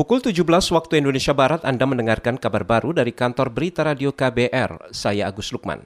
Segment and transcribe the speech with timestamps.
[0.00, 4.96] Pukul 17 waktu Indonesia Barat Anda mendengarkan kabar baru dari kantor berita radio KBR.
[4.96, 5.84] Saya Agus Lukman.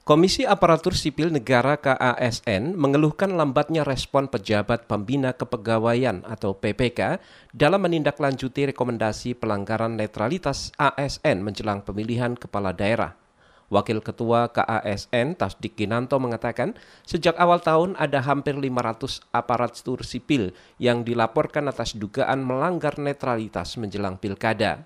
[0.00, 7.20] Komisi Aparatur Sipil Negara KASN mengeluhkan lambatnya respon pejabat pembina kepegawaian atau PPK
[7.52, 13.21] dalam menindaklanjuti rekomendasi pelanggaran netralitas ASN menjelang pemilihan kepala daerah.
[13.72, 16.76] Wakil Ketua KASN Tasdik Kinanto mengatakan,
[17.08, 24.20] sejak awal tahun ada hampir 500 aparatur sipil yang dilaporkan atas dugaan melanggar netralitas menjelang
[24.20, 24.84] pilkada.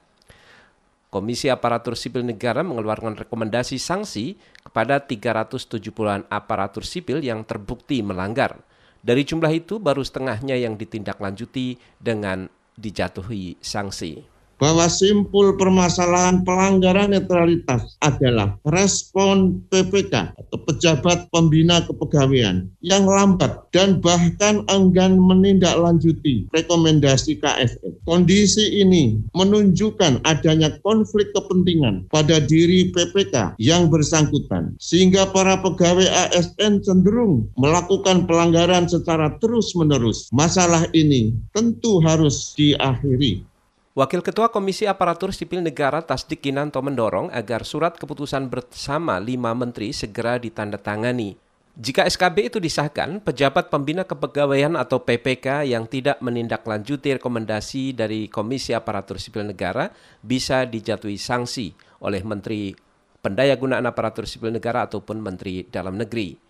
[1.10, 8.60] Komisi Aparatur Sipil Negara mengeluarkan rekomendasi sanksi kepada 370-an aparatur sipil yang terbukti melanggar.
[9.00, 17.96] Dari jumlah itu baru setengahnya yang ditindaklanjuti dengan dijatuhi sanksi bahwa simpul permasalahan pelanggaran netralitas
[18.00, 28.00] adalah respon PPK atau pejabat pembina kepegawaian yang lambat dan bahkan enggan menindaklanjuti rekomendasi KSN.
[28.08, 36.80] Kondisi ini menunjukkan adanya konflik kepentingan pada diri PPK yang bersangkutan sehingga para pegawai ASN
[36.80, 40.32] cenderung melakukan pelanggaran secara terus-menerus.
[40.32, 43.55] Masalah ini tentu harus diakhiri.
[43.96, 49.96] Wakil Ketua Komisi Aparatur Sipil Negara Tasdik Kinanto mendorong agar surat keputusan bersama lima menteri
[49.96, 51.32] segera ditandatangani.
[51.80, 58.76] Jika SKB itu disahkan, pejabat pembina kepegawaian atau PPK yang tidak menindaklanjuti rekomendasi dari Komisi
[58.76, 59.88] Aparatur Sipil Negara
[60.20, 61.72] bisa dijatuhi sanksi
[62.04, 62.76] oleh Menteri
[63.24, 66.45] Pendayagunaan Aparatur Sipil Negara ataupun Menteri Dalam Negeri.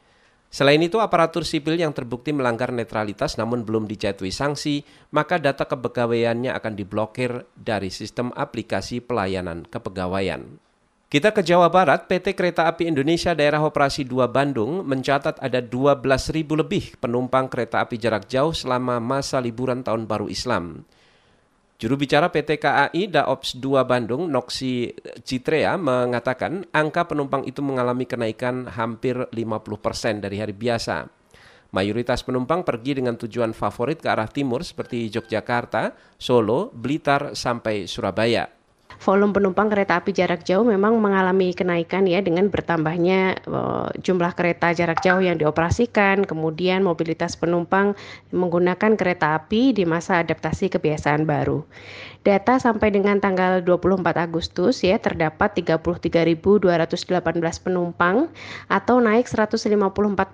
[0.57, 6.49] Selain itu, aparatur sipil yang terbukti melanggar netralitas namun belum dijatuhi sanksi, maka data kepegawaiannya
[6.49, 10.57] akan diblokir dari sistem aplikasi pelayanan kepegawaian.
[11.13, 16.49] Kita ke Jawa Barat, PT Kereta Api Indonesia Daerah Operasi 2 Bandung mencatat ada 12.000
[16.49, 20.89] lebih penumpang kereta api jarak jauh selama masa liburan Tahun Baru Islam.
[21.77, 28.65] Juru bicara PT KAI Daops 2 Bandung, Noksi Citrea, mengatakan angka penumpang itu mengalami kenaikan
[28.65, 31.05] hampir 50 persen dari hari biasa.
[31.77, 38.56] Mayoritas penumpang pergi dengan tujuan favorit ke arah timur seperti Yogyakarta, Solo, Blitar, sampai Surabaya
[39.01, 44.73] volume penumpang kereta api jarak jauh memang mengalami kenaikan ya dengan bertambahnya uh, jumlah kereta
[44.73, 47.97] jarak jauh yang dioperasikan, kemudian mobilitas penumpang
[48.33, 51.65] menggunakan kereta api di masa adaptasi kebiasaan baru.
[52.27, 56.59] Data sampai dengan tanggal 24 Agustus ya terdapat 33.218
[57.63, 58.27] penumpang
[58.67, 59.71] atau naik 154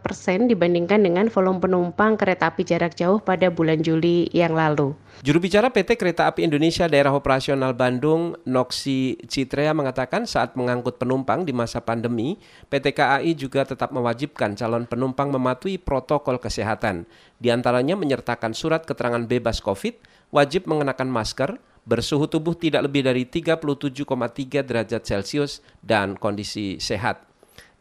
[0.01, 4.97] persen dibandingkan dengan volume penumpang kereta api jarak jauh pada bulan Juli yang lalu.
[5.21, 11.49] Juru bicara PT Kereta Api Indonesia Daerah Operasional Bandung, Noksi Citrea mengatakan saat mengangkut penumpang
[11.49, 12.37] di masa pandemi,
[12.69, 17.09] PT KAI juga tetap mewajibkan calon penumpang mematuhi protokol kesehatan.
[17.41, 21.57] Di antaranya menyertakan surat keterangan bebas COVID, wajib mengenakan masker,
[21.89, 27.25] bersuhu tubuh tidak lebih dari 37,3 derajat Celcius, dan kondisi sehat.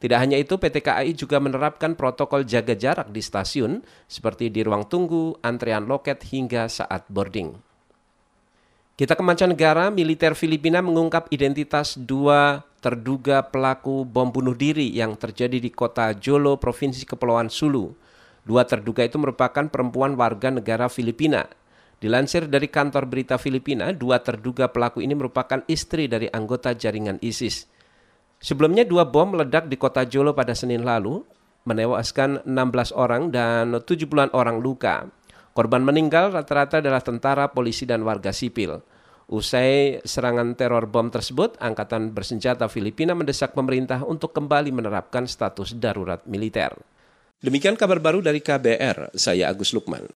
[0.01, 4.89] Tidak hanya itu, PT KAI juga menerapkan protokol jaga jarak di stasiun seperti di ruang
[4.89, 7.70] tunggu, antrean loket hingga saat boarding.
[9.01, 15.57] Kita ke mancanegara, militer Filipina mengungkap identitas dua terduga pelaku bom bunuh diri yang terjadi
[15.57, 17.89] di kota Jolo, Provinsi Kepulauan Sulu.
[18.45, 21.49] Dua terduga itu merupakan perempuan warga negara Filipina.
[21.97, 27.65] Dilansir dari kantor berita Filipina, dua terduga pelaku ini merupakan istri dari anggota jaringan ISIS.
[28.37, 31.25] Sebelumnya dua bom meledak di kota Jolo pada Senin lalu,
[31.65, 35.09] menewaskan 16 orang dan 70-an orang luka.
[35.57, 38.90] Korban meninggal rata-rata adalah tentara, polisi, dan warga sipil.
[39.31, 46.19] Usai serangan teror bom tersebut, Angkatan Bersenjata Filipina mendesak pemerintah untuk kembali menerapkan status darurat
[46.27, 46.75] militer.
[47.39, 50.03] Demikian kabar baru dari KBR, saya Agus Lukman.